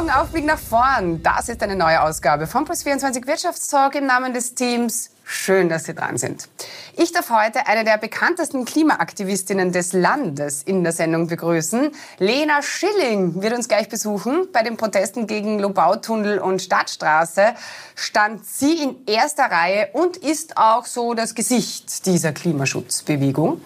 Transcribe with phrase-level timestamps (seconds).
[0.00, 1.22] Augen auf, Blick nach vorn.
[1.22, 5.10] Das ist eine neue Ausgabe von Plus24 Wirtschaftstalk im Namen des Teams.
[5.24, 6.48] Schön, dass Sie dran sind.
[6.96, 11.90] Ich darf heute eine der bekanntesten Klimaaktivistinnen des Landes in der Sendung begrüßen.
[12.16, 14.48] Lena Schilling wird uns gleich besuchen.
[14.54, 17.52] Bei den Protesten gegen Lobautunnel und Stadtstraße
[17.94, 23.60] stand sie in erster Reihe und ist auch so das Gesicht dieser Klimaschutzbewegung.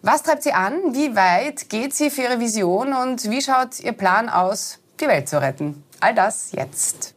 [0.00, 0.94] Was treibt sie an?
[0.94, 5.28] Wie weit geht sie für ihre Vision und wie schaut ihr Plan aus, die Welt
[5.28, 5.84] zu retten?
[6.00, 7.14] All das jetzt.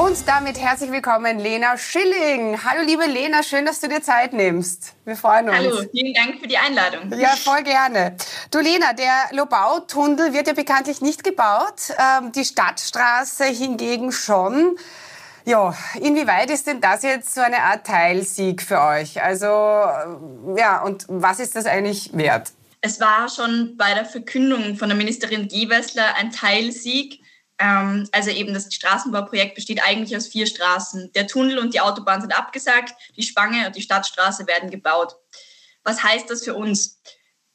[0.00, 2.58] Und damit herzlich willkommen, Lena Schilling.
[2.64, 4.94] Hallo, liebe Lena, schön, dass du dir Zeit nimmst.
[5.04, 5.58] Wir freuen uns.
[5.58, 7.12] Hallo, vielen Dank für die Einladung.
[7.18, 8.16] Ja, voll gerne.
[8.50, 14.78] Du, Lena, der Lobau-Tunnel wird ja bekanntlich nicht gebaut, ähm, die Stadtstraße hingegen schon.
[15.44, 19.22] Ja, inwieweit ist denn das jetzt so eine Art Teilsieg für euch?
[19.22, 19.46] Also,
[20.56, 22.52] ja, und was ist das eigentlich wert?
[22.80, 27.20] Es war schon bei der Verkündung von der Ministerin Gewessler ein Teilsieg
[27.60, 31.12] ähm, also eben das Straßenbauprojekt besteht eigentlich aus vier Straßen.
[31.12, 35.14] Der Tunnel und die Autobahn sind abgesagt, die Spange und die Stadtstraße werden gebaut.
[35.84, 37.00] Was heißt das für uns?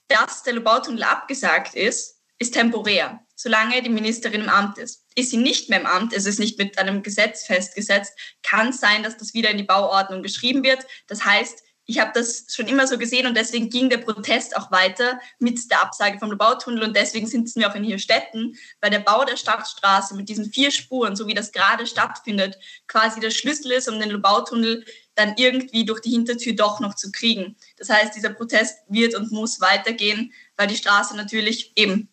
[0.07, 5.05] Dass der Lobautunnel abgesagt ist, ist temporär, solange die Ministerin im Amt ist.
[5.15, 9.01] Ist sie nicht mehr im Amt, ist es nicht mit einem Gesetz festgesetzt, kann sein,
[9.01, 10.85] dass das wieder in die Bauordnung geschrieben wird.
[11.07, 14.71] Das heißt, ich habe das schon immer so gesehen und deswegen ging der Protest auch
[14.71, 18.89] weiter mit der Absage vom Bautunnel und deswegen sind wir auch in hier Städten, weil
[18.89, 23.31] der Bau der Stadtstraße mit diesen vier Spuren, so wie das gerade stattfindet, quasi der
[23.31, 24.83] Schlüssel ist, um den Bautunnel
[25.13, 27.55] dann irgendwie durch die Hintertür doch noch zu kriegen.
[27.77, 32.09] Das heißt, dieser Protest wird und muss weitergehen, weil die Straße natürlich eben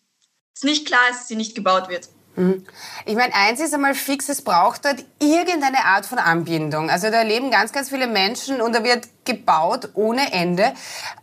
[0.62, 2.08] nicht klar ist, dass sie nicht gebaut wird.
[2.34, 2.64] Mhm.
[3.04, 6.88] Ich meine, eins ist einmal fix, es braucht dort irgendeine Art von Anbindung.
[6.88, 10.72] Also da leben ganz, ganz viele Menschen und da wird gebaut ohne Ende.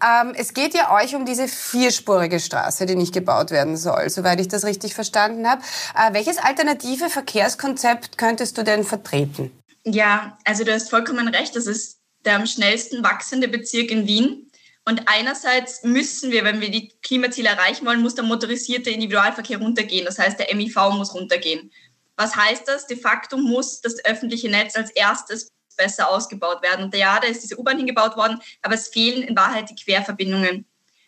[0.06, 4.40] Ähm, es geht ja euch um diese vierspurige Straße, die nicht gebaut werden soll, soweit
[4.40, 5.62] ich das richtig verstanden habe.
[5.96, 9.52] Äh, welches alternative Verkehrskonzept könntest du denn vertreten?
[9.86, 11.56] Ja, also du hast vollkommen recht.
[11.56, 14.49] Das ist der am schnellsten wachsende Bezirk in Wien.
[14.90, 20.04] Und einerseits müssen wir, wenn wir die Klimaziele erreichen wollen, muss der motorisierte Individualverkehr runtergehen.
[20.04, 21.72] Das heißt, der MIV muss runtergehen.
[22.16, 22.88] Was heißt das?
[22.88, 26.86] De facto muss das öffentliche Netz als erstes besser ausgebaut werden.
[26.86, 30.66] Und ja, da ist diese U-Bahn hingebaut worden, aber es fehlen in Wahrheit die Querverbindungen.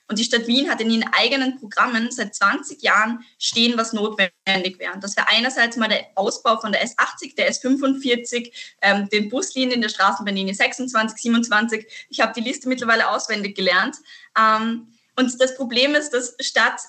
[0.08, 4.78] Und die Stadt Wien hat in ihren eigenen Programmen seit 20 Jahren stehen, was notwendig
[4.78, 5.00] wäre.
[5.00, 8.52] Das wäre einerseits mal der Ausbau von der S80, der S45,
[8.82, 11.86] ähm, den Buslinien der Straßenbahnlinie 26, 27.
[12.10, 13.96] Ich habe die Liste mittlerweile auswendig gelernt.
[14.38, 16.82] Ähm, und das Problem ist, dass statt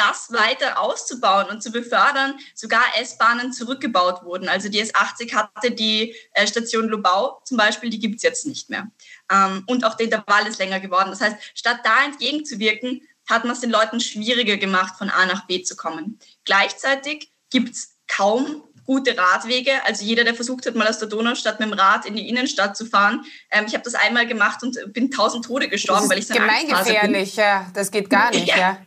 [0.00, 4.48] das weiter auszubauen und zu befördern, sogar S-Bahnen zurückgebaut wurden.
[4.48, 8.70] Also die S80 hatte die äh, Station Lobau zum Beispiel, die gibt es jetzt nicht
[8.70, 8.90] mehr.
[9.30, 11.10] Ähm, und auch der Intervall ist länger geworden.
[11.10, 15.46] Das heißt, statt da entgegenzuwirken, hat man es den Leuten schwieriger gemacht, von A nach
[15.46, 16.18] B zu kommen.
[16.44, 19.72] Gleichzeitig gibt es kaum gute Radwege.
[19.84, 22.76] Also jeder, der versucht hat, mal aus der Donaustadt mit dem Rad in die Innenstadt
[22.76, 23.24] zu fahren.
[23.50, 27.36] Ähm, ich habe das einmal gemacht und bin tausend Tode gestorben, weil ich so gemeingefährlich,
[27.36, 27.70] ja.
[27.72, 28.56] Das geht gar nicht, ja.
[28.56, 28.78] ja.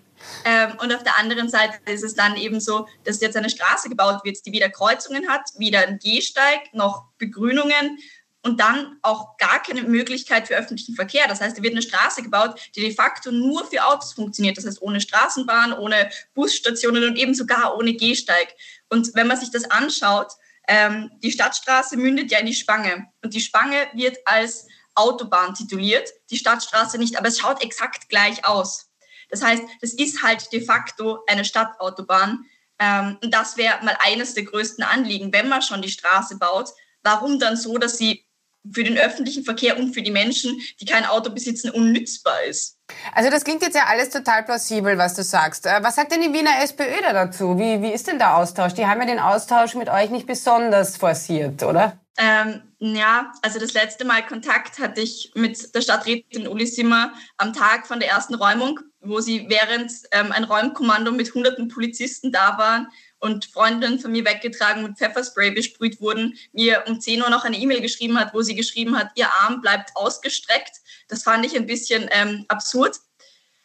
[0.46, 3.90] Ähm, und auf der anderen Seite ist es dann eben so, dass jetzt eine Straße
[3.90, 7.98] gebaut wird, die weder Kreuzungen hat, weder einen Gehsteig noch Begrünungen
[8.44, 11.28] und dann auch gar keine Möglichkeit für öffentlichen Verkehr.
[11.28, 14.58] Das heißt, da wird eine Straße gebaut, die de facto nur für Autos funktioniert.
[14.58, 18.54] Das heißt, ohne Straßenbahn, ohne Busstationen und eben sogar ohne Gehsteig.
[18.90, 20.34] Und wenn man sich das anschaut,
[20.68, 23.08] ähm, die Stadtstraße mündet ja in die Spange.
[23.22, 28.46] Und die Spange wird als Autobahn tituliert, die Stadtstraße nicht, aber es schaut exakt gleich
[28.46, 28.90] aus.
[29.34, 32.46] Das heißt, das ist halt de facto eine Stadtautobahn.
[32.80, 36.70] Ähm, und das wäre mal eines der größten Anliegen, wenn man schon die Straße baut.
[37.02, 38.26] Warum dann so, dass sie
[38.72, 42.78] für den öffentlichen Verkehr und für die Menschen, die kein Auto besitzen, unnützbar ist?
[43.14, 45.66] Also das klingt jetzt ja alles total plausibel, was du sagst.
[45.66, 47.58] Äh, was sagt denn die Wiener SPÖ da dazu?
[47.58, 48.74] Wie, wie ist denn der Austausch?
[48.74, 51.98] Die haben ja den Austausch mit euch nicht besonders forciert, oder?
[52.18, 57.54] Ähm, ja, also das letzte Mal Kontakt hatte ich mit der Stadträtin Uli Simmer am
[57.54, 62.58] Tag von der ersten Räumung, wo sie während ähm, ein Räumkommando mit hunderten Polizisten da
[62.58, 62.88] waren
[63.20, 67.58] und Freundinnen von mir weggetragen mit Pfefferspray besprüht wurden, mir um 10 Uhr noch eine
[67.58, 70.82] E-Mail geschrieben hat, wo sie geschrieben hat, ihr Arm bleibt ausgestreckt.
[71.08, 73.00] Das fand ich ein bisschen ähm, absurd.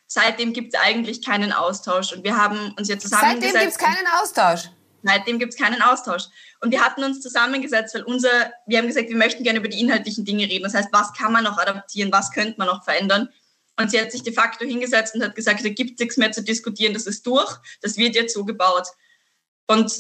[0.07, 3.53] Seitdem gibt es eigentlich keinen Austausch und wir haben uns jetzt zusammengesetzt.
[3.53, 4.71] Seitdem gibt es keinen Austausch?
[5.03, 6.25] Seitdem gibt es keinen Austausch.
[6.61, 9.81] Und wir hatten uns zusammengesetzt, weil unser, wir haben gesagt, wir möchten gerne über die
[9.81, 10.65] inhaltlichen Dinge reden.
[10.65, 13.29] Das heißt, was kann man noch adaptieren, was könnte man noch verändern?
[13.79, 16.33] Und sie hat sich de facto hingesetzt und hat gesagt, da gibt es nichts mehr
[16.33, 18.89] zu diskutieren, das ist durch, das wird jetzt so gebaut.
[19.69, 19.93] Und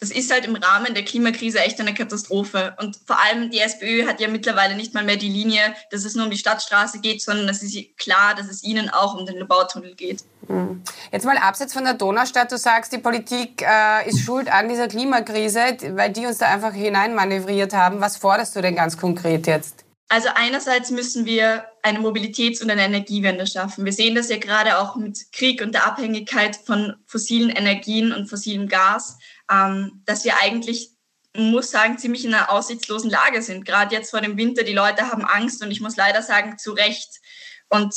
[0.00, 2.74] das ist halt im Rahmen der Klimakrise echt eine Katastrophe.
[2.80, 5.60] Und vor allem die SPÖ hat ja mittlerweile nicht mal mehr die Linie,
[5.90, 9.14] dass es nur um die Stadtstraße geht, sondern es ist klar, dass es ihnen auch
[9.14, 10.24] um den Lobautunnel geht.
[10.46, 10.82] Hm.
[11.12, 14.88] Jetzt mal abseits von der Donaustadt, du sagst, die Politik äh, ist schuld an dieser
[14.88, 18.00] Klimakrise, weil die uns da einfach hineinmanövriert haben.
[18.00, 19.84] Was forderst du denn ganz konkret jetzt?
[20.12, 23.84] Also einerseits müssen wir eine Mobilitäts- und eine Energiewende schaffen.
[23.84, 28.26] Wir sehen das ja gerade auch mit Krieg und der Abhängigkeit von fossilen Energien und
[28.26, 29.18] fossilem Gas,
[29.48, 30.90] ähm, dass wir eigentlich,
[31.36, 33.64] muss sagen, ziemlich in einer aussichtslosen Lage sind.
[33.64, 36.72] Gerade jetzt vor dem Winter, die Leute haben Angst und ich muss leider sagen, zu
[36.72, 37.20] Recht.
[37.68, 37.94] Und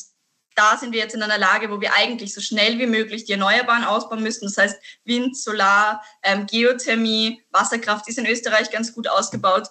[0.54, 3.32] da sind wir jetzt in einer Lage, wo wir eigentlich so schnell wie möglich die
[3.32, 4.46] Erneuerbaren ausbauen müssen.
[4.46, 9.68] Das heißt, Wind, Solar, ähm, Geothermie, Wasserkraft ist in Österreich ganz gut ausgebaut.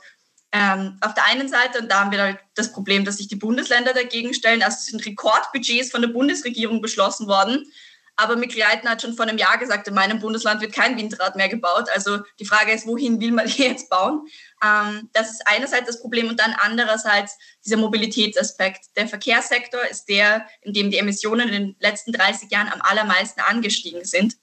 [0.52, 3.36] Ähm, auf der einen Seite, und da haben wir halt das Problem, dass sich die
[3.36, 4.62] Bundesländer dagegen stellen.
[4.62, 7.72] Also sind Rekordbudgets von der Bundesregierung beschlossen worden.
[8.16, 11.34] Aber Mikl Leitner hat schon vor einem Jahr gesagt, in meinem Bundesland wird kein Windrad
[11.34, 11.88] mehr gebaut.
[11.94, 14.26] Also die Frage ist, wohin will man die jetzt bauen?
[14.62, 18.96] Ähm, das ist einerseits das Problem und dann andererseits dieser Mobilitätsaspekt.
[18.96, 23.40] Der Verkehrssektor ist der, in dem die Emissionen in den letzten 30 Jahren am allermeisten
[23.40, 24.36] angestiegen sind.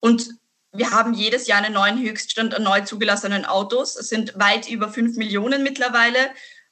[0.00, 0.28] Und
[0.74, 3.96] wir haben jedes Jahr einen neuen Höchststand an neu zugelassenen Autos.
[3.96, 6.30] Es sind weit über fünf Millionen mittlerweile.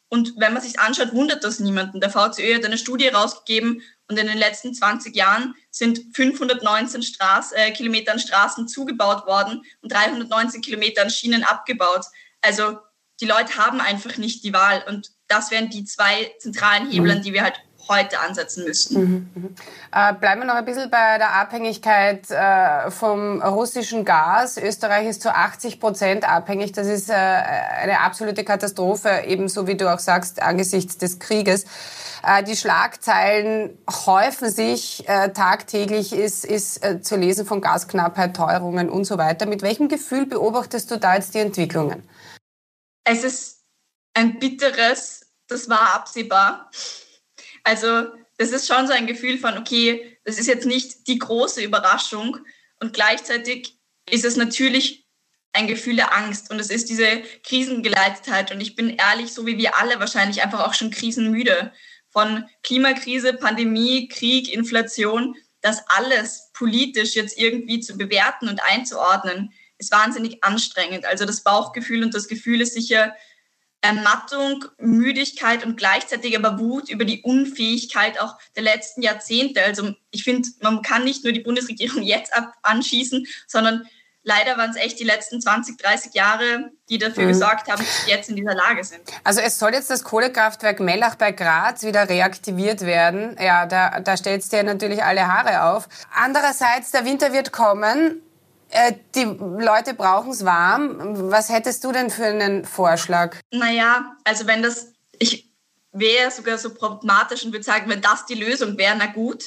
[0.08, 2.00] Und wenn man sich anschaut, wundert das niemanden.
[2.00, 7.52] Der VCÖ hat eine Studie rausgegeben und in den letzten 20 Jahren sind 519 Straß,
[7.52, 12.04] äh, Kilometer an Straßen zugebaut worden und 319 Kilometer an Schienen abgebaut.
[12.42, 12.78] Also
[13.20, 14.84] die Leute haben einfach nicht die Wahl.
[14.86, 17.22] Und das wären die zwei zentralen Hebeln, mhm.
[17.22, 19.00] die wir halt heute ansetzen müssen.
[19.00, 19.56] Mhm, mhm.
[19.92, 24.56] Äh, bleiben wir noch ein bisschen bei der Abhängigkeit äh, vom russischen Gas.
[24.56, 26.72] Österreich ist zu 80 Prozent abhängig.
[26.72, 31.64] Das ist äh, eine absolute Katastrophe, ebenso wie du auch sagst, angesichts des Krieges.
[32.22, 38.88] Äh, die Schlagzeilen häufen sich äh, tagtäglich, ist, ist äh, zu lesen von Gasknappheit, Teuerungen
[38.88, 39.46] und so weiter.
[39.46, 42.08] Mit welchem Gefühl beobachtest du da jetzt die Entwicklungen?
[43.04, 43.64] Es ist
[44.14, 46.70] ein bitteres, das war absehbar.
[47.64, 48.06] Also
[48.38, 52.38] das ist schon so ein Gefühl von, okay, das ist jetzt nicht die große Überraschung.
[52.80, 53.78] Und gleichzeitig
[54.08, 55.06] ist es natürlich
[55.52, 56.50] ein Gefühl der Angst.
[56.50, 58.52] Und es ist diese Krisengeleitetheit.
[58.52, 61.72] Und ich bin ehrlich, so wie wir alle wahrscheinlich einfach auch schon krisenmüde.
[62.10, 69.92] Von Klimakrise, Pandemie, Krieg, Inflation, das alles politisch jetzt irgendwie zu bewerten und einzuordnen, ist
[69.92, 71.06] wahnsinnig anstrengend.
[71.06, 73.14] Also das Bauchgefühl und das Gefühl ist sicher
[73.82, 79.62] Ermattung, Müdigkeit und gleichzeitig aber Wut über die Unfähigkeit auch der letzten Jahrzehnte.
[79.62, 83.86] Also ich finde, man kann nicht nur die Bundesregierung jetzt ab anschießen, sondern
[84.22, 87.28] leider waren es echt die letzten 20, 30 Jahre, die dafür mhm.
[87.28, 89.02] gesorgt haben, dass wir jetzt in dieser Lage sind.
[89.24, 93.36] Also es soll jetzt das Kohlekraftwerk Mellach bei Graz wieder reaktiviert werden.
[93.40, 95.88] Ja, da, da stellt es dir natürlich alle Haare auf.
[96.14, 98.22] Andererseits, der Winter wird kommen.
[98.72, 101.30] Äh, die Leute brauchen es warm.
[101.30, 103.36] Was hättest du denn für einen Vorschlag?
[103.50, 105.52] Naja, also wenn das, ich
[105.92, 109.44] wäre sogar so problematisch und würde sagen, wenn das die Lösung wäre, na gut.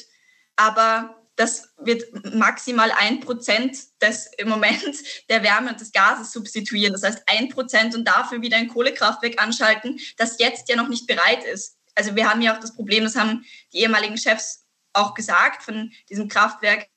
[0.56, 2.04] Aber das wird
[2.36, 4.96] maximal ein Prozent des im Moment
[5.30, 6.94] der Wärme und des Gases substituieren.
[6.94, 11.08] Das heißt ein Prozent und dafür wieder ein Kohlekraftwerk anschalten, das jetzt ja noch nicht
[11.08, 11.78] bereit ist.
[11.96, 13.44] Also wir haben ja auch das Problem, das haben
[13.74, 16.90] die ehemaligen Chefs auch gesagt von diesem Kraftwerk,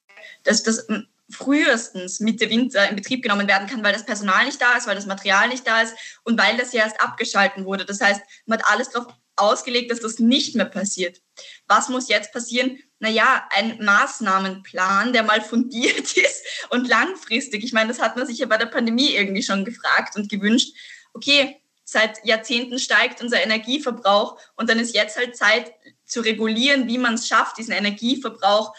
[0.45, 0.87] dass das
[1.31, 4.95] frühestens Mitte Winter in Betrieb genommen werden kann, weil das Personal nicht da ist, weil
[4.95, 5.95] das Material nicht da ist
[6.25, 7.85] und weil das ja erst abgeschalten wurde.
[7.85, 11.21] Das heißt, man hat alles darauf ausgelegt, dass das nicht mehr passiert.
[11.67, 12.79] Was muss jetzt passieren?
[12.99, 17.63] Naja, ein Maßnahmenplan, der mal fundiert ist und langfristig.
[17.63, 20.75] Ich meine, das hat man sich ja bei der Pandemie irgendwie schon gefragt und gewünscht.
[21.13, 25.73] Okay, seit Jahrzehnten steigt unser Energieverbrauch und dann ist jetzt halt Zeit
[26.05, 28.75] zu regulieren, wie man es schafft, diesen Energieverbrauch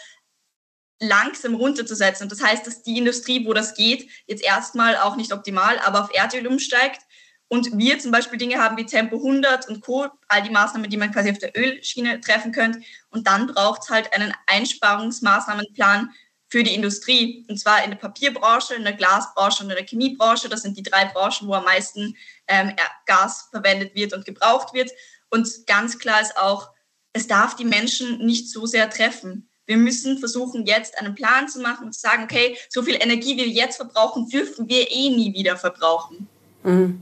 [1.00, 2.28] langsam runterzusetzen.
[2.28, 6.14] Das heißt, dass die Industrie, wo das geht, jetzt erstmal auch nicht optimal, aber auf
[6.14, 7.00] Erdöl umsteigt.
[7.48, 10.96] Und wir zum Beispiel Dinge haben wie Tempo 100 und Co., all die Maßnahmen, die
[10.96, 12.80] man quasi auf der Ölschiene treffen könnte.
[13.08, 16.10] Und dann braucht es halt einen Einsparungsmaßnahmenplan
[16.48, 17.44] für die Industrie.
[17.48, 20.48] Und zwar in der Papierbranche, in der Glasbranche und in der Chemiebranche.
[20.48, 22.16] Das sind die drei Branchen, wo am meisten
[22.46, 22.72] ähm,
[23.06, 24.92] Gas verwendet wird und gebraucht wird.
[25.28, 26.70] Und ganz klar ist auch,
[27.12, 29.49] es darf die Menschen nicht so sehr treffen.
[29.70, 33.36] Wir müssen versuchen, jetzt einen Plan zu machen und zu sagen, okay, so viel Energie,
[33.36, 36.26] wie wir jetzt verbrauchen, dürfen wir eh nie wieder verbrauchen.
[36.64, 37.00] Mhm.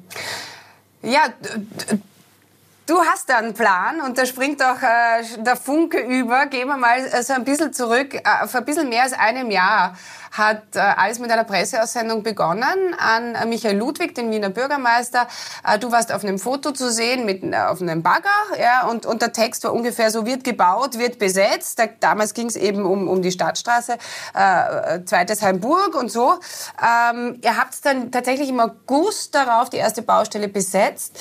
[1.01, 1.33] Ja,
[2.88, 6.47] Du hast da einen Plan und da springt auch äh, der Funke über.
[6.47, 8.14] Gehen wir mal so ein bisschen zurück.
[8.14, 9.95] Äh, vor ein bisschen mehr als einem Jahr
[10.33, 15.28] hat äh, alles mit einer Presseaussendung begonnen an Michael Ludwig, den Wiener Bürgermeister.
[15.66, 19.04] Äh, du warst auf einem Foto zu sehen mit äh, auf einem Bagger, ja, und,
[19.04, 21.78] und der Text war ungefähr so: wird gebaut, wird besetzt.
[21.78, 23.99] Da, damals ging es eben um, um die Stadtstraße,
[24.33, 26.40] äh, zweites Heimburg und so.
[26.83, 31.18] Ähm, ihr habt dann tatsächlich im August darauf die erste Baustelle besetzt.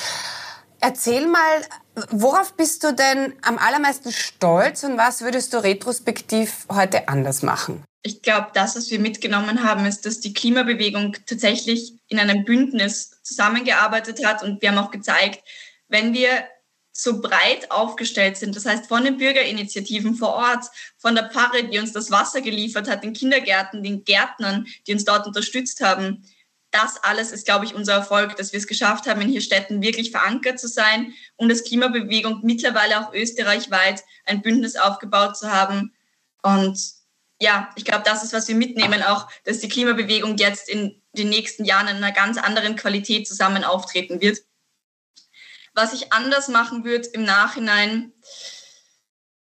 [0.79, 1.65] Erzähl mal,
[2.11, 7.83] worauf bist du denn am allermeisten stolz und was würdest du retrospektiv heute anders machen?
[8.03, 13.21] Ich glaube, das, was wir mitgenommen haben, ist, dass die Klimabewegung tatsächlich in einem Bündnis
[13.23, 15.43] zusammengearbeitet hat und wir haben auch gezeigt,
[15.89, 16.45] wenn wir
[16.93, 20.65] so breit aufgestellt sind, das heißt von den Bürgerinitiativen vor Ort,
[20.97, 25.05] von der Pfarre, die uns das Wasser geliefert hat, den Kindergärten, den Gärtnern, die uns
[25.05, 26.23] dort unterstützt haben,
[26.77, 29.81] das alles ist, glaube ich, unser Erfolg, dass wir es geschafft haben, in hier Städten
[29.81, 35.93] wirklich verankert zu sein und als Klimabewegung mittlerweile auch österreichweit ein Bündnis aufgebaut zu haben.
[36.43, 36.79] Und
[37.41, 41.29] ja, ich glaube, das ist, was wir mitnehmen, auch, dass die Klimabewegung jetzt in den
[41.29, 44.39] nächsten Jahren in einer ganz anderen Qualität zusammen auftreten wird.
[45.73, 48.13] Was ich anders machen würde im Nachhinein,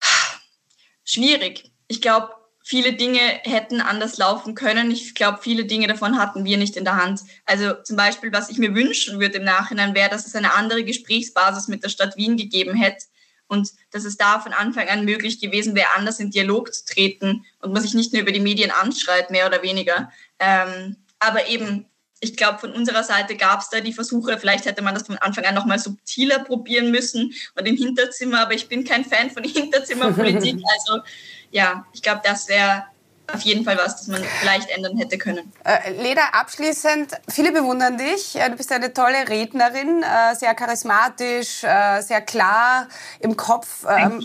[1.04, 1.72] schwierig.
[1.88, 2.34] Ich glaube,
[2.66, 4.90] viele Dinge hätten anders laufen können.
[4.90, 7.20] Ich glaube, viele Dinge davon hatten wir nicht in der Hand.
[7.44, 10.82] Also zum Beispiel, was ich mir wünschen würde im Nachhinein, wäre, dass es eine andere
[10.82, 13.04] Gesprächsbasis mit der Stadt Wien gegeben hätte
[13.46, 17.44] und dass es da von Anfang an möglich gewesen wäre, anders in Dialog zu treten
[17.60, 20.10] und man sich nicht nur über die Medien anschreit, mehr oder weniger.
[20.40, 21.86] Ähm, aber eben,
[22.20, 25.18] ich glaube, von unserer Seite gab es da die Versuche, vielleicht hätte man das von
[25.18, 29.44] Anfang an nochmal subtiler probieren müssen und im Hinterzimmer, aber ich bin kein Fan von
[29.44, 30.62] Hinterzimmerpolitik.
[30.78, 31.02] Also
[31.50, 32.84] ja, ich glaube, das wäre
[33.32, 35.52] auf jeden Fall was, das man vielleicht ändern hätte können.
[35.64, 38.36] Äh, Leda, abschließend, viele bewundern dich.
[38.36, 42.88] Äh, du bist eine tolle Rednerin, äh, sehr charismatisch, äh, sehr klar
[43.20, 44.24] im Kopf ähm,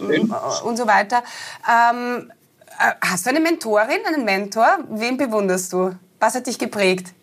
[0.63, 1.23] und so weiter.
[1.69, 2.31] Ähm,
[2.79, 4.79] äh, hast du eine Mentorin, einen Mentor?
[4.89, 5.95] Wen bewunderst du?
[6.19, 7.13] Was hat dich geprägt?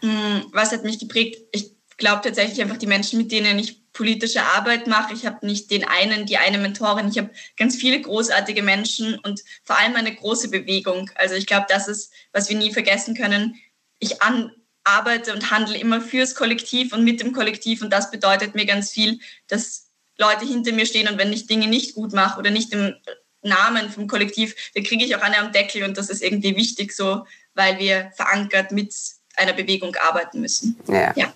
[0.00, 1.40] Hm, was hat mich geprägt?
[1.52, 5.12] Ich glaube tatsächlich einfach die Menschen, mit denen ich politische Arbeit mache.
[5.12, 7.08] Ich habe nicht den einen, die eine Mentorin.
[7.08, 11.10] Ich habe ganz viele großartige Menschen und vor allem eine große Bewegung.
[11.16, 13.56] Also ich glaube, das ist, was wir nie vergessen können.
[13.98, 14.52] Ich an,
[14.84, 18.90] arbeite und handle immer fürs Kollektiv und mit dem Kollektiv und das bedeutet mir ganz
[18.90, 22.72] viel, dass Leute hinter mir stehen und wenn ich Dinge nicht gut mache oder nicht
[22.72, 22.94] im
[23.42, 26.92] Namen vom Kollektiv, dann kriege ich auch eine am Deckel und das ist irgendwie wichtig
[26.92, 27.24] so,
[27.54, 28.94] weil wir verankert mit
[29.38, 30.78] einer Bewegung arbeiten müssen.
[30.86, 31.12] Ja.
[31.14, 31.32] ja.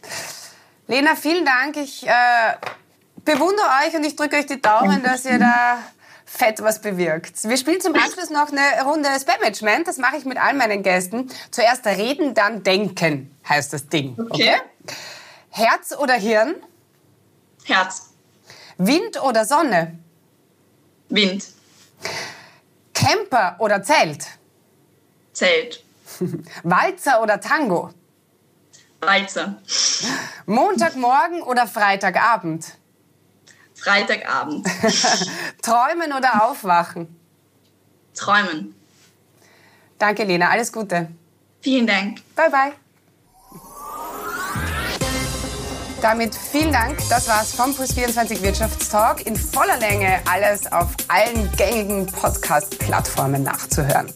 [0.86, 1.76] Lena, vielen Dank.
[1.76, 2.10] Ich äh,
[3.24, 5.78] bewundere euch und ich drücke euch die Daumen, dass ihr da
[6.24, 7.44] fett was bewirkt.
[7.44, 9.86] Wir spielen zum Abschluss noch eine Runde Spam-Management.
[9.86, 11.30] Das mache ich mit all meinen Gästen.
[11.50, 14.16] Zuerst reden, dann denken, heißt das Ding.
[14.18, 14.54] Okay.
[14.54, 14.96] okay?
[15.50, 16.54] Herz oder Hirn?
[17.64, 18.10] Herz.
[18.78, 19.98] Wind oder Sonne?
[21.08, 21.44] Wind.
[22.94, 24.26] Camper oder Zelt?
[25.32, 25.84] Zelt.
[26.62, 27.90] Walzer oder Tango?
[29.00, 29.60] Walzer.
[30.46, 32.78] Montagmorgen oder Freitagabend?
[33.74, 34.66] Freitagabend.
[35.62, 37.18] Träumen oder aufwachen?
[38.14, 38.74] Träumen.
[39.98, 40.50] Danke, Lena.
[40.50, 41.08] Alles Gute.
[41.60, 42.18] Vielen Dank.
[42.36, 42.72] Bye, bye.
[46.00, 46.98] Damit vielen Dank.
[47.08, 49.24] Das war's vom Plus24 Wirtschaftstalk.
[49.24, 54.12] In voller Länge alles auf allen gängigen Podcast-Plattformen nachzuhören.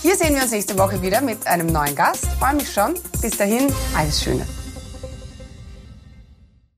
[0.00, 2.26] Hier sehen wir uns nächste Woche wieder mit einem neuen Gast.
[2.38, 2.94] Freue mich schon.
[3.20, 4.46] Bis dahin, alles Schöne.